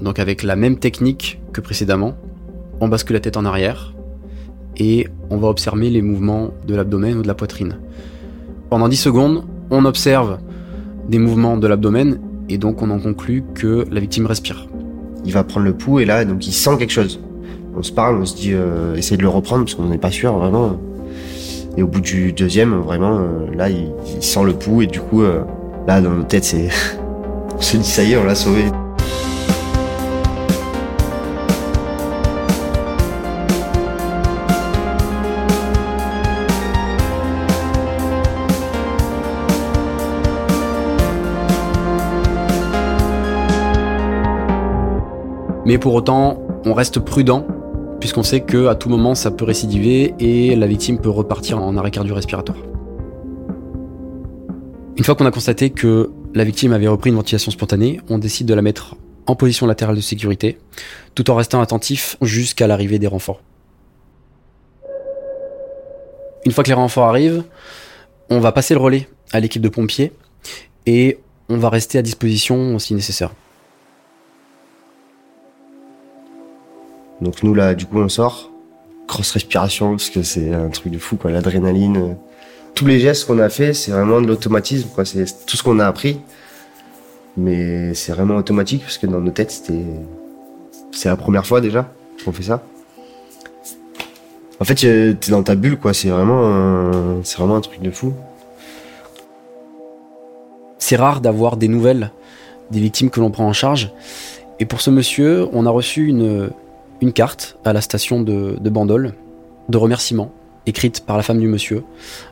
Donc 0.00 0.18
avec 0.18 0.42
la 0.42 0.56
même 0.56 0.78
technique 0.78 1.40
que 1.52 1.60
précédemment, 1.60 2.16
on 2.80 2.88
bascule 2.88 3.14
la 3.14 3.20
tête 3.20 3.36
en 3.38 3.44
arrière 3.44 3.94
et 4.76 5.08
on 5.30 5.36
va 5.36 5.48
observer 5.48 5.90
les 5.90 6.02
mouvements 6.02 6.50
de 6.66 6.74
l'abdomen 6.74 7.18
ou 7.18 7.22
de 7.22 7.28
la 7.28 7.34
poitrine. 7.34 7.78
Pendant 8.70 8.88
10 8.88 8.96
secondes, 8.96 9.44
on 9.70 9.84
observe 9.84 10.38
des 11.08 11.18
mouvements 11.18 11.56
de 11.56 11.66
l'abdomen 11.66 12.18
et 12.48 12.58
donc 12.58 12.82
on 12.82 12.90
en 12.90 12.98
conclut 12.98 13.44
que 13.54 13.86
la 13.90 14.00
victime 14.00 14.26
respire. 14.26 14.68
Il 15.24 15.32
va 15.32 15.44
prendre 15.44 15.66
le 15.66 15.74
pouls 15.74 16.00
et 16.00 16.04
là, 16.04 16.24
donc 16.24 16.46
il 16.46 16.52
sent 16.52 16.76
quelque 16.78 16.92
chose. 16.92 17.20
On 17.76 17.82
se 17.82 17.92
parle, 17.92 18.16
on 18.16 18.24
se 18.24 18.36
dit, 18.36 18.52
euh, 18.52 18.94
de 18.94 19.22
le 19.22 19.28
reprendre 19.28 19.64
parce 19.64 19.74
qu'on 19.74 19.88
n'est 19.88 19.98
pas 19.98 20.10
sûr 20.10 20.32
vraiment. 20.38 20.78
Et 21.76 21.82
au 21.82 21.86
bout 21.86 22.00
du 22.00 22.32
deuxième, 22.32 22.74
vraiment, 22.74 23.18
euh, 23.18 23.54
là, 23.54 23.68
il, 23.68 23.92
sent 24.20 24.44
le 24.44 24.54
pouls 24.54 24.82
et 24.82 24.86
du 24.86 25.00
coup, 25.00 25.22
euh, 25.22 25.42
là, 25.86 26.00
dans 26.00 26.10
notre 26.10 26.28
tête, 26.28 26.44
c'est, 26.44 26.68
on 27.56 27.60
se 27.60 27.76
dit, 27.76 27.84
ça 27.84 28.02
y 28.02 28.12
est, 28.12 28.16
on 28.16 28.24
l'a 28.24 28.34
sauvé. 28.34 28.64
Mais 45.66 45.78
pour 45.78 45.94
autant, 45.94 46.38
on 46.64 46.74
reste 46.74 47.00
prudent 47.00 47.44
puisqu'on 47.98 48.22
sait 48.22 48.40
que 48.40 48.68
à 48.68 48.76
tout 48.76 48.88
moment 48.88 49.16
ça 49.16 49.32
peut 49.32 49.44
récidiver 49.44 50.14
et 50.20 50.54
la 50.54 50.68
victime 50.68 50.96
peut 50.96 51.10
repartir 51.10 51.60
en 51.60 51.76
arrêt 51.76 51.90
cardio-respiratoire. 51.90 52.58
Une 54.96 55.02
fois 55.02 55.16
qu'on 55.16 55.26
a 55.26 55.32
constaté 55.32 55.70
que 55.70 56.10
la 56.34 56.44
victime 56.44 56.72
avait 56.72 56.86
repris 56.86 57.10
une 57.10 57.16
ventilation 57.16 57.50
spontanée, 57.50 58.00
on 58.08 58.18
décide 58.18 58.46
de 58.46 58.54
la 58.54 58.62
mettre 58.62 58.94
en 59.26 59.34
position 59.34 59.66
latérale 59.66 59.96
de 59.96 60.00
sécurité, 60.00 60.56
tout 61.16 61.32
en 61.32 61.34
restant 61.34 61.60
attentif 61.60 62.16
jusqu'à 62.22 62.68
l'arrivée 62.68 63.00
des 63.00 63.08
renforts. 63.08 63.40
Une 66.44 66.52
fois 66.52 66.62
que 66.62 66.68
les 66.68 66.74
renforts 66.74 67.08
arrivent, 67.08 67.42
on 68.30 68.38
va 68.38 68.52
passer 68.52 68.72
le 68.72 68.80
relais 68.80 69.08
à 69.32 69.40
l'équipe 69.40 69.62
de 69.62 69.68
pompiers 69.68 70.12
et 70.86 71.18
on 71.48 71.56
va 71.56 71.70
rester 71.70 71.98
à 71.98 72.02
disposition 72.02 72.78
si 72.78 72.94
nécessaire. 72.94 73.32
Donc 77.20 77.42
nous 77.42 77.54
là, 77.54 77.74
du 77.74 77.86
coup, 77.86 77.98
on 77.98 78.08
sort, 78.08 78.50
grosse 79.08 79.30
respiration 79.32 79.92
parce 79.92 80.10
que 80.10 80.22
c'est 80.22 80.52
un 80.52 80.68
truc 80.68 80.92
de 80.92 80.98
fou, 80.98 81.16
quoi, 81.16 81.30
l'adrénaline. 81.30 82.16
Tous 82.74 82.86
les 82.86 83.00
gestes 83.00 83.26
qu'on 83.26 83.38
a 83.38 83.48
fait, 83.48 83.72
c'est 83.72 83.90
vraiment 83.90 84.20
de 84.20 84.26
l'automatisme, 84.26 84.88
quoi. 84.94 85.04
C'est 85.04 85.24
tout 85.46 85.56
ce 85.56 85.62
qu'on 85.62 85.78
a 85.78 85.86
appris, 85.86 86.20
mais 87.36 87.94
c'est 87.94 88.12
vraiment 88.12 88.36
automatique 88.36 88.82
parce 88.82 88.98
que 88.98 89.06
dans 89.06 89.20
nos 89.20 89.30
têtes, 89.30 89.50
c'était, 89.50 89.84
c'est 90.92 91.08
la 91.08 91.16
première 91.16 91.46
fois 91.46 91.60
déjà 91.60 91.90
qu'on 92.24 92.32
fait 92.32 92.42
ça. 92.42 92.62
En 94.58 94.64
fait, 94.64 94.74
t'es 94.74 95.30
dans 95.30 95.42
ta 95.42 95.54
bulle, 95.54 95.78
quoi. 95.78 95.94
C'est 95.94 96.08
vraiment, 96.08 96.46
un... 96.46 97.22
c'est 97.22 97.38
vraiment 97.38 97.56
un 97.56 97.60
truc 97.60 97.80
de 97.80 97.90
fou. 97.90 98.12
C'est 100.78 100.96
rare 100.96 101.20
d'avoir 101.20 101.56
des 101.56 101.68
nouvelles 101.68 102.10
des 102.70 102.80
victimes 102.80 103.10
que 103.10 103.20
l'on 103.20 103.30
prend 103.30 103.46
en 103.46 103.52
charge. 103.52 103.92
Et 104.58 104.64
pour 104.64 104.80
ce 104.80 104.90
monsieur, 104.90 105.48
on 105.52 105.66
a 105.66 105.70
reçu 105.70 106.08
une, 106.08 106.50
une 107.00 107.12
carte 107.12 107.58
à 107.64 107.72
la 107.72 107.80
station 107.80 108.20
de, 108.20 108.56
Bandol 108.68 109.14
de 109.68 109.78
remerciement 109.78 110.32
écrite 110.66 111.04
par 111.06 111.16
la 111.16 111.22
femme 111.22 111.38
du 111.38 111.46
monsieur, 111.46 111.84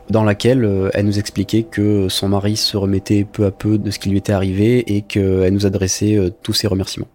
dans 0.09 0.23
laquelle 0.23 0.65
euh, 0.65 0.89
elle 0.93 1.05
nous 1.05 1.19
expliquait 1.19 1.63
que 1.63 2.09
son 2.09 2.27
mari 2.27 2.57
se 2.57 2.75
remettait 2.75 3.23
peu 3.23 3.45
à 3.45 3.51
peu 3.51 3.77
de 3.77 3.91
ce 3.91 3.99
qui 3.99 4.09
lui 4.09 4.17
était 4.17 4.33
arrivé 4.33 4.93
et 4.93 5.01
qu'elle 5.03 5.53
nous 5.53 5.65
adressait 5.65 6.17
euh, 6.17 6.29
tous 6.43 6.51
ses 6.51 6.67
remerciements. 6.67 7.07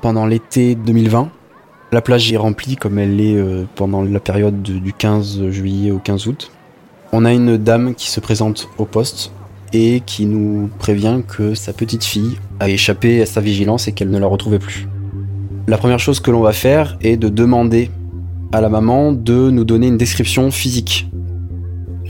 Pendant 0.00 0.26
l'été 0.26 0.76
2020, 0.76 1.30
la 1.90 2.00
plage 2.00 2.32
est 2.32 2.36
remplie 2.36 2.76
comme 2.76 3.00
elle 3.00 3.16
l'est 3.16 3.36
euh, 3.36 3.64
pendant 3.74 4.02
la 4.02 4.20
période 4.20 4.62
du 4.62 4.92
15 4.92 5.50
juillet 5.50 5.90
au 5.90 5.98
15 5.98 6.28
août. 6.28 6.52
On 7.12 7.24
a 7.24 7.32
une 7.32 7.56
dame 7.56 7.96
qui 7.96 8.08
se 8.08 8.20
présente 8.20 8.68
au 8.78 8.84
poste 8.84 9.32
et 9.72 10.00
qui 10.04 10.26
nous 10.26 10.68
prévient 10.78 11.20
que 11.26 11.54
sa 11.54 11.72
petite 11.72 12.04
fille 12.04 12.36
a 12.58 12.68
échappé 12.68 13.22
à 13.22 13.26
sa 13.26 13.40
vigilance 13.40 13.88
et 13.88 13.92
qu'elle 13.92 14.10
ne 14.10 14.18
la 14.18 14.26
retrouvait 14.26 14.58
plus. 14.58 14.88
La 15.66 15.78
première 15.78 15.98
chose 15.98 16.20
que 16.20 16.30
l'on 16.30 16.40
va 16.40 16.52
faire 16.52 16.98
est 17.00 17.16
de 17.16 17.28
demander 17.28 17.90
à 18.52 18.60
la 18.60 18.68
maman 18.68 19.12
de 19.12 19.50
nous 19.50 19.64
donner 19.64 19.86
une 19.86 19.96
description 19.96 20.50
physique. 20.50 21.08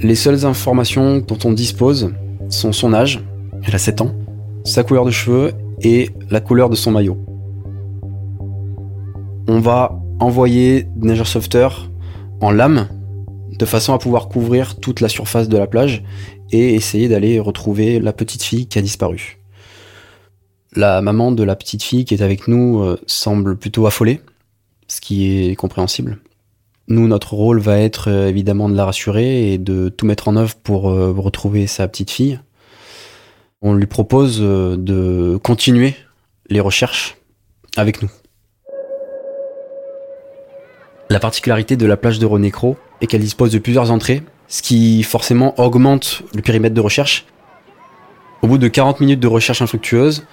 Les 0.02 0.14
seules 0.14 0.46
informations 0.46 1.18
dont 1.18 1.38
on 1.44 1.52
dispose 1.52 2.14
sont 2.48 2.72
son 2.72 2.94
âge, 2.94 3.20
elle 3.62 3.74
a 3.74 3.78
7 3.78 4.00
ans, 4.00 4.14
sa 4.64 4.82
couleur 4.82 5.04
de 5.04 5.10
cheveux 5.10 5.52
et 5.82 6.10
la 6.30 6.40
couleur 6.40 6.70
de 6.70 6.76
son 6.76 6.90
maillot. 6.90 7.18
On 9.46 9.60
va 9.60 10.00
envoyer 10.20 10.86
nageurs 10.96 11.26
sauveteurs 11.26 11.90
en 12.40 12.50
lame 12.50 12.88
de 13.58 13.64
façon 13.66 13.92
à 13.92 13.98
pouvoir 13.98 14.28
couvrir 14.28 14.76
toute 14.76 15.00
la 15.00 15.08
surface 15.08 15.48
de 15.48 15.58
la 15.58 15.66
plage 15.66 16.02
et 16.52 16.74
essayer 16.74 17.08
d'aller 17.08 17.38
retrouver 17.38 18.00
la 18.00 18.12
petite 18.12 18.42
fille 18.42 18.66
qui 18.66 18.78
a 18.78 18.82
disparu. 18.82 19.38
La 20.76 21.02
maman 21.02 21.32
de 21.32 21.42
la 21.42 21.56
petite 21.56 21.82
fille 21.82 22.04
qui 22.04 22.14
est 22.14 22.22
avec 22.22 22.46
nous 22.46 22.80
euh, 22.80 22.98
semble 23.06 23.56
plutôt 23.56 23.86
affolée, 23.86 24.20
ce 24.86 25.00
qui 25.00 25.48
est 25.50 25.56
compréhensible. 25.56 26.18
Nous, 26.86 27.08
notre 27.08 27.34
rôle 27.34 27.58
va 27.60 27.78
être 27.78 28.08
euh, 28.08 28.28
évidemment 28.28 28.68
de 28.68 28.76
la 28.76 28.84
rassurer 28.84 29.52
et 29.52 29.58
de 29.58 29.88
tout 29.88 30.06
mettre 30.06 30.28
en 30.28 30.36
œuvre 30.36 30.54
pour 30.62 30.90
euh, 30.90 31.12
retrouver 31.12 31.66
sa 31.66 31.88
petite 31.88 32.10
fille. 32.10 32.38
On 33.62 33.74
lui 33.74 33.86
propose 33.86 34.40
de 34.40 35.38
continuer 35.42 35.94
les 36.48 36.60
recherches 36.60 37.18
avec 37.76 38.00
nous. 38.00 38.10
La 41.10 41.20
particularité 41.20 41.76
de 41.76 41.84
la 41.84 41.98
plage 41.98 42.18
de 42.18 42.24
Renécro 42.24 42.78
est 43.02 43.06
qu'elle 43.06 43.20
dispose 43.20 43.52
de 43.52 43.58
plusieurs 43.58 43.90
entrées 43.90 44.22
ce 44.50 44.62
qui 44.62 45.02
forcément 45.04 45.58
augmente 45.58 46.22
le 46.34 46.42
périmètre 46.42 46.74
de 46.74 46.80
recherche. 46.80 47.24
Au 48.42 48.48
bout 48.48 48.58
de 48.58 48.68
40 48.68 49.00
minutes 49.00 49.20
de 49.20 49.28
recherche 49.28 49.62
infructueuse, 49.62 50.26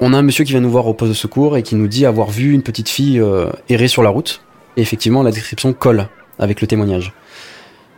on 0.00 0.12
a 0.12 0.18
un 0.18 0.22
monsieur 0.22 0.44
qui 0.44 0.52
vient 0.52 0.60
nous 0.60 0.70
voir 0.70 0.86
au 0.86 0.94
poste 0.94 1.10
de 1.10 1.16
secours 1.16 1.56
et 1.56 1.62
qui 1.62 1.74
nous 1.74 1.88
dit 1.88 2.04
avoir 2.04 2.30
vu 2.30 2.52
une 2.52 2.62
petite 2.62 2.88
fille 2.88 3.18
euh, 3.18 3.50
errer 3.68 3.88
sur 3.88 4.02
la 4.02 4.10
route. 4.10 4.42
Et 4.76 4.82
effectivement, 4.82 5.22
la 5.22 5.30
description 5.30 5.72
colle 5.72 6.08
avec 6.38 6.60
le 6.60 6.66
témoignage. 6.66 7.12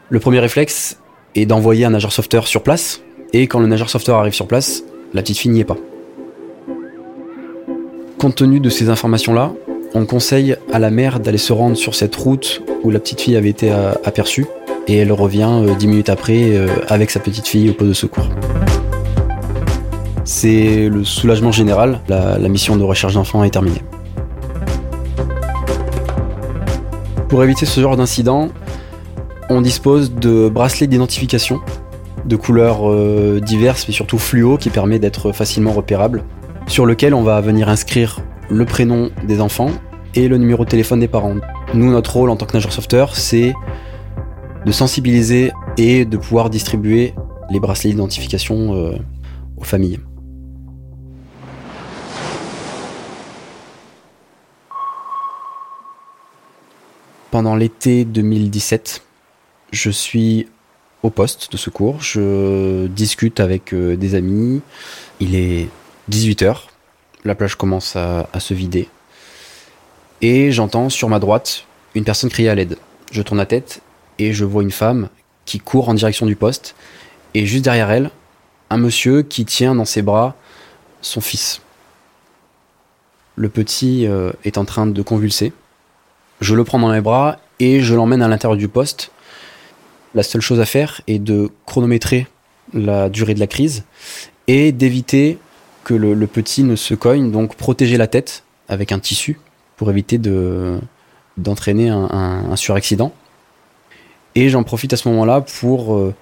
Le 0.08 0.20
premier 0.20 0.38
réflexe 0.38 0.98
est 1.34 1.46
d'envoyer 1.46 1.84
un 1.84 1.90
nageur 1.90 2.12
sauveteur 2.12 2.46
sur 2.46 2.62
place. 2.62 3.02
Et 3.32 3.46
quand 3.48 3.58
le 3.58 3.66
nageur 3.66 3.90
sauveteur 3.90 4.18
arrive 4.18 4.34
sur 4.34 4.46
place, 4.46 4.84
la 5.14 5.22
petite 5.22 5.38
fille 5.38 5.50
n'y 5.50 5.60
est 5.60 5.64
pas. 5.64 5.78
Compte 8.18 8.36
tenu 8.36 8.60
de 8.60 8.70
ces 8.70 8.88
informations-là, 8.88 9.52
on 9.94 10.06
conseille 10.06 10.56
à 10.72 10.78
la 10.78 10.90
mère 10.90 11.18
d'aller 11.18 11.38
se 11.38 11.52
rendre 11.52 11.76
sur 11.76 11.94
cette 11.96 12.14
route 12.14 12.62
où 12.84 12.90
la 12.90 13.00
petite 13.00 13.20
fille 13.20 13.36
avait 13.36 13.48
été 13.48 13.72
euh, 13.72 13.92
aperçue 14.04 14.46
et 14.88 14.96
elle 14.96 15.12
revient 15.12 15.48
euh, 15.50 15.74
dix 15.74 15.86
minutes 15.86 16.08
après 16.08 16.56
euh, 16.56 16.68
avec 16.88 17.10
sa 17.10 17.20
petite 17.20 17.46
fille 17.46 17.70
au 17.70 17.72
poste 17.72 17.88
de 17.88 17.94
secours. 17.94 18.28
C'est 20.24 20.88
le 20.88 21.04
soulagement 21.04 21.52
général, 21.52 22.00
la, 22.08 22.38
mission 22.48 22.76
de 22.76 22.84
recherche 22.84 23.14
d'enfants 23.14 23.42
est 23.42 23.50
terminée. 23.50 23.82
Pour 27.28 27.42
éviter 27.42 27.66
ce 27.66 27.80
genre 27.80 27.96
d'incident, 27.96 28.48
on 29.48 29.60
dispose 29.60 30.14
de 30.14 30.48
bracelets 30.48 30.86
d'identification 30.86 31.60
de 32.24 32.36
couleurs 32.36 32.88
euh, 32.88 33.40
diverses 33.40 33.86
mais 33.88 33.94
surtout 33.94 34.18
fluo 34.18 34.56
qui 34.56 34.70
permet 34.70 35.00
d'être 35.00 35.32
facilement 35.32 35.72
repérable, 35.72 36.22
sur 36.66 36.86
lequel 36.86 37.14
on 37.14 37.22
va 37.22 37.40
venir 37.40 37.68
inscrire 37.68 38.20
le 38.48 38.64
prénom 38.64 39.10
des 39.26 39.40
enfants 39.40 39.70
et 40.14 40.28
le 40.28 40.38
numéro 40.38 40.64
de 40.64 40.70
téléphone 40.70 41.00
des 41.00 41.08
parents. 41.08 41.36
Nous, 41.74 41.90
notre 41.90 42.14
rôle 42.14 42.30
en 42.30 42.36
tant 42.36 42.46
que 42.46 42.52
nageur 42.52 42.72
sauveteur, 42.72 43.16
c'est 43.16 43.54
de 44.64 44.72
sensibiliser 44.72 45.52
et 45.76 46.04
de 46.04 46.16
pouvoir 46.16 46.50
distribuer 46.50 47.14
les 47.50 47.60
bracelets 47.60 47.90
d'identification 47.90 48.74
euh, 48.74 48.96
aux 49.56 49.64
familles. 49.64 50.00
Pendant 57.30 57.56
l'été 57.56 58.04
2017, 58.04 59.02
je 59.72 59.90
suis 59.90 60.48
au 61.02 61.10
poste 61.10 61.50
de 61.50 61.56
secours, 61.56 62.00
je 62.00 62.86
discute 62.86 63.40
avec 63.40 63.72
euh, 63.72 63.96
des 63.96 64.14
amis, 64.14 64.60
il 65.18 65.34
est 65.34 65.68
18h, 66.10 66.56
la 67.24 67.34
plage 67.34 67.56
commence 67.56 67.96
à, 67.96 68.28
à 68.32 68.38
se 68.38 68.54
vider, 68.54 68.88
et 70.20 70.52
j'entends 70.52 70.90
sur 70.90 71.08
ma 71.08 71.18
droite 71.18 71.64
une 71.94 72.04
personne 72.04 72.30
crier 72.30 72.48
à 72.48 72.54
l'aide. 72.54 72.76
Je 73.10 73.22
tourne 73.22 73.38
la 73.38 73.46
tête 73.46 73.82
et 74.18 74.32
je 74.32 74.44
vois 74.44 74.62
une 74.62 74.70
femme 74.70 75.08
qui 75.44 75.58
court 75.58 75.88
en 75.88 75.94
direction 75.94 76.26
du 76.26 76.36
poste 76.36 76.74
et 77.34 77.46
juste 77.46 77.64
derrière 77.64 77.90
elle, 77.90 78.10
un 78.70 78.76
monsieur 78.76 79.22
qui 79.22 79.44
tient 79.44 79.74
dans 79.74 79.84
ses 79.84 80.02
bras 80.02 80.34
son 81.00 81.20
fils. 81.20 81.60
Le 83.36 83.48
petit 83.48 84.06
euh, 84.06 84.32
est 84.44 84.58
en 84.58 84.64
train 84.64 84.86
de 84.86 85.02
convulser. 85.02 85.52
Je 86.40 86.54
le 86.54 86.64
prends 86.64 86.78
dans 86.78 86.92
les 86.92 87.00
bras 87.00 87.38
et 87.60 87.80
je 87.80 87.94
l'emmène 87.94 88.22
à 88.22 88.28
l'intérieur 88.28 88.56
du 88.56 88.68
poste. 88.68 89.10
La 90.14 90.22
seule 90.22 90.40
chose 90.40 90.60
à 90.60 90.66
faire 90.66 91.00
est 91.06 91.18
de 91.18 91.50
chronométrer 91.66 92.26
la 92.74 93.08
durée 93.08 93.34
de 93.34 93.40
la 93.40 93.46
crise 93.46 93.84
et 94.46 94.72
d'éviter 94.72 95.38
que 95.84 95.94
le, 95.94 96.26
petit 96.26 96.62
ne 96.62 96.76
se 96.76 96.94
cogne, 96.94 97.32
donc 97.32 97.56
protéger 97.56 97.96
la 97.96 98.06
tête 98.06 98.44
avec 98.68 98.92
un 98.92 98.98
tissu 98.98 99.38
pour 99.76 99.90
éviter 99.90 100.18
de 100.18 100.78
d'entraîner 101.38 101.88
un, 101.88 102.08
un 102.10 102.56
suraccident. 102.56 103.12
Et 104.34 104.48
j'en 104.48 104.62
profite 104.62 104.92
à 104.92 104.96
ce 104.96 105.08
moment-là 105.08 105.42
pour 105.60 105.94
euh, 105.94 106.14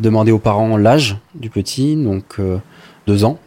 demander 0.00 0.32
aux 0.32 0.38
parents 0.38 0.76
l'âge 0.76 1.16
du 1.34 1.50
petit, 1.50 1.96
donc 1.96 2.24
euh, 2.38 2.58
deux 3.06 3.24
ans, 3.24 3.38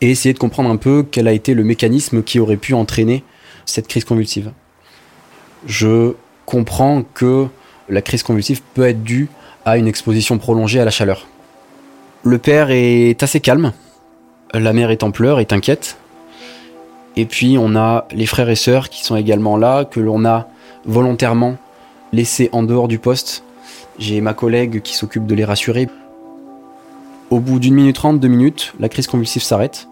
et 0.00 0.10
essayer 0.10 0.32
de 0.32 0.38
comprendre 0.38 0.70
un 0.70 0.76
peu 0.76 1.04
quel 1.08 1.28
a 1.28 1.32
été 1.32 1.54
le 1.54 1.64
mécanisme 1.64 2.22
qui 2.22 2.38
aurait 2.40 2.56
pu 2.56 2.74
entraîner 2.74 3.24
cette 3.64 3.88
crise 3.88 4.04
convulsive. 4.04 4.52
Je 5.66 6.14
comprends 6.44 7.02
que 7.14 7.46
la 7.88 8.02
crise 8.02 8.22
convulsive 8.22 8.62
peut 8.74 8.86
être 8.86 9.02
due 9.02 9.28
à 9.64 9.76
une 9.76 9.88
exposition 9.88 10.38
prolongée 10.38 10.80
à 10.80 10.84
la 10.84 10.90
chaleur. 10.90 11.26
Le 12.22 12.38
père 12.38 12.70
est 12.70 13.22
assez 13.22 13.40
calme, 13.40 13.72
la 14.54 14.72
mère 14.72 14.90
est 14.90 15.02
en 15.02 15.10
pleurs, 15.10 15.40
est 15.40 15.52
inquiète, 15.52 15.98
et 17.16 17.24
puis 17.24 17.56
on 17.58 17.76
a 17.76 18.06
les 18.12 18.26
frères 18.26 18.48
et 18.48 18.56
sœurs 18.56 18.88
qui 18.88 19.04
sont 19.04 19.16
également 19.16 19.56
là, 19.56 19.84
que 19.84 20.00
l'on 20.00 20.24
a 20.24 20.48
volontairement 20.84 21.56
laissés 22.16 22.48
en 22.52 22.62
dehors 22.62 22.88
du 22.88 22.98
poste. 22.98 23.44
J'ai 23.98 24.20
ma 24.20 24.34
collègue 24.34 24.82
qui 24.82 24.94
s'occupe 24.94 25.26
de 25.26 25.34
les 25.34 25.44
rassurer. 25.44 25.88
Au 27.30 27.38
bout 27.40 27.58
d'une 27.58 27.74
minute 27.74 27.96
trente, 27.96 28.18
deux 28.18 28.28
minutes, 28.28 28.72
la 28.80 28.88
crise 28.88 29.06
convulsive 29.06 29.42
s'arrête. 29.42 29.88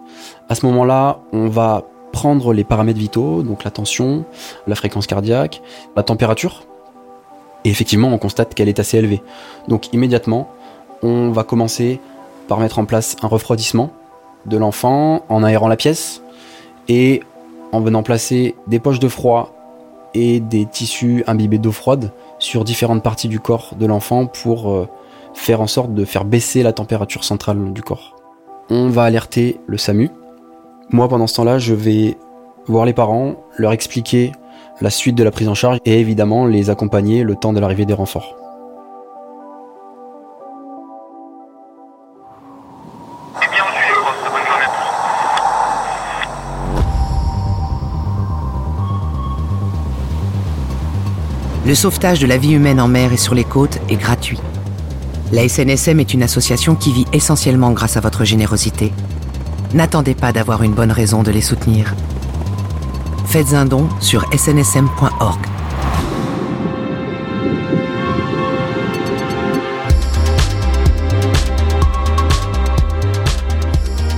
À 0.49 0.55
ce 0.55 0.67
moment-là, 0.67 1.21
on 1.33 1.49
va 1.49 1.85
prendre 2.13 2.53
les 2.53 2.65
paramètres 2.65 2.99
vitaux, 2.99 3.43
donc 3.43 3.65
la 3.65 3.71
tension, 3.71 4.25
la 4.67 4.75
fréquence 4.75 5.07
cardiaque, 5.07 5.63
la 5.97 6.03
température. 6.03 6.65
Et 7.65 7.71
effectivement, 7.71 8.09
on 8.09 8.19
constate 8.19 8.55
qu'elle 8.55 8.69
est 8.69 8.79
assez 8.79 8.99
élevée. 8.99 9.23
Donc 9.69 9.93
immédiatement, 9.93 10.49
on 11.03 11.31
va 11.31 11.45
commencer 11.45 12.01
par 12.49 12.61
mettre 12.61 12.79
en 12.79 12.85
place 12.85 13.17
un 13.23 13.27
refroidissement 13.27 13.91
de 14.47 14.57
l'enfant 14.57 15.25
en 15.29 15.43
aérant 15.43 15.69
la 15.69 15.77
pièce 15.77 16.23
et 16.89 17.23
en 17.73 17.81
venant 17.81 18.03
placer 18.03 18.55
des 18.67 18.79
poches 18.79 19.01
de 19.01 19.09
froid 19.09 19.55
et 20.15 20.41
des 20.41 20.67
tissus 20.67 21.25
imbibés 21.27 21.59
d'eau 21.59 21.73
froide 21.73 22.13
sur 22.39 22.65
différentes 22.65 23.03
parties 23.03 23.29
du 23.29 23.41
corps 23.41 23.75
de 23.79 23.87
l'enfant 23.87 24.27
pour 24.27 24.71
euh, 24.71 24.89
faire 25.35 25.61
en 25.61 25.67
sorte 25.67 25.95
de 25.95 26.05
faire 26.05 26.25
baisser 26.25 26.63
la 26.63 26.73
température 26.73 27.25
centrale 27.25 27.73
du 27.73 27.83
corps. 27.83 28.15
on 28.71 28.89
va 28.89 29.05
alerter 29.05 29.61
le 29.67 29.77
SAMU. 29.77 30.11
Moi, 30.91 31.09
pendant 31.09 31.27
ce 31.27 31.37
temps-là, 31.37 31.59
je 31.59 31.75
vais 31.75 32.17
voir 32.67 32.85
les 32.85 32.93
parents, 32.93 33.35
leur 33.59 33.73
expliquer 33.73 34.33
la 34.81 34.91
suite 34.91 35.15
de 35.15 35.25
la 35.25 35.31
prise 35.31 35.49
en 35.49 35.55
charge 35.55 35.79
et 35.85 36.01
évidemment 36.01 36.47
les 36.47 36.71
accompagner 36.71 37.23
le 37.23 37.37
temps 37.37 37.53
de 37.53 37.61
l'arrivée 37.61 37.87
des 37.87 37.95
renforts. 37.95 38.44
Le 51.67 51.75
sauvetage 51.75 52.21
de 52.21 52.27
la 52.27 52.37
vie 52.37 52.53
humaine 52.53 52.79
en 52.79 52.89
mer 52.89 53.15
et 53.15 53.17
sur 53.17 53.35
les 53.35 53.45
côtes 53.45 53.79
est 53.89 53.97
gratuit. 53.97 54.39
La 55.33 55.49
SNSM 55.49 55.99
est 55.99 56.13
une 56.13 56.23
association 56.23 56.75
qui 56.75 56.93
vit 56.93 57.07
essentiellement 57.15 57.71
grâce 57.71 57.97
à 57.97 58.01
votre 58.01 58.27
générosité. 58.27 58.93
N'attendez 59.73 60.15
pas 60.15 60.31
d'avoir 60.31 60.63
une 60.63 60.75
bonne 60.75 60.93
raison 60.93 61.23
de 61.23 61.31
les 61.31 61.41
soutenir. 61.41 61.95
Faites 63.25 63.55
un 63.55 63.65
don 63.65 63.89
sur 63.99 64.27
snsm.org. 64.37 65.41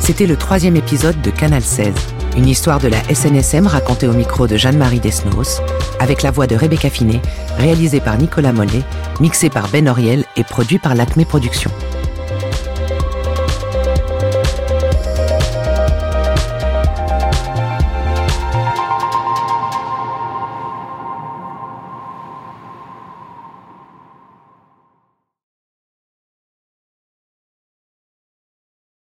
C'était 0.01 0.27
le 0.27 0.37
troisième 0.37 0.75
épisode 0.75 1.21
de 1.23 1.31
Canal 1.31 1.63
16, 1.63 1.95
une 2.37 2.49
histoire 2.49 2.79
de 2.81 2.89
la 2.89 3.03
SNSM 3.13 3.67
racontée 3.67 4.07
au 4.07 4.13
micro 4.13 4.47
de 4.47 4.57
Jeanne-Marie 4.57 5.01
Desnos, 5.01 5.61
avec 6.01 6.23
la 6.23 6.31
voix 6.31 6.47
de 6.47 6.55
Rebecca 6.55 6.91
Finet, 6.91 7.23
réalisée 7.59 8.01
par 8.01 8.19
Nicolas 8.19 8.53
Mollet, 8.53 8.85
mixée 9.21 9.51
par 9.51 9.69
Ben 9.69 9.89
Oriel 9.89 10.25
et 10.37 10.45
produit 10.45 10.79
par 10.79 10.95
l'Acme 10.95 11.25
Productions. 11.25 11.73